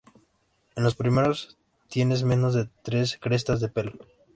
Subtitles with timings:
[0.75, 3.99] En los primeros tienes menos de tres crestas de pelo.